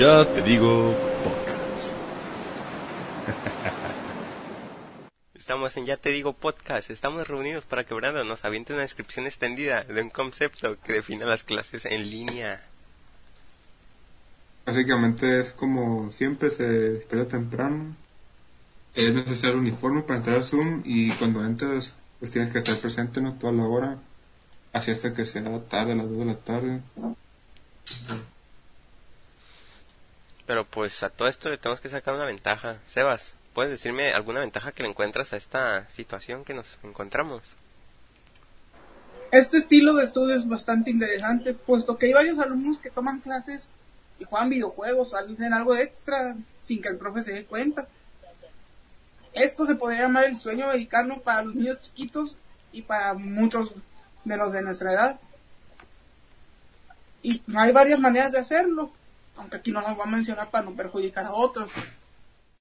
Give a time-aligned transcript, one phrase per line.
[0.00, 1.92] Ya te digo podcast.
[5.34, 6.88] Estamos en Ya Te Digo Podcast.
[6.88, 11.26] Estamos reunidos para que Brandon nos aviente una descripción extendida de un concepto que define
[11.26, 12.62] las clases en línea.
[14.64, 17.94] Básicamente es como siempre se despierta temprano.
[18.94, 23.20] Es necesario uniforme para entrar a Zoom y cuando entras pues tienes que estar presente
[23.20, 23.98] no toda la hora.
[24.72, 26.80] Así hasta que sea tarde, a las 2 de la tarde.
[30.50, 32.78] Pero pues a todo esto le tenemos que sacar una ventaja.
[32.84, 37.54] Sebas, ¿puedes decirme alguna ventaja que le encuentras a esta situación que nos encontramos?
[39.30, 43.70] Este estilo de estudio es bastante interesante, puesto que hay varios alumnos que toman clases
[44.18, 47.86] y juegan videojuegos, hacen algo extra sin que el profe se dé cuenta.
[49.32, 52.38] Esto se podría llamar el sueño americano para los niños chiquitos
[52.72, 53.72] y para muchos
[54.24, 55.20] de los de nuestra edad.
[57.22, 58.90] Y hay varias maneras de hacerlo,
[59.40, 61.70] aunque aquí no nos va a mencionar para no perjudicar a otros.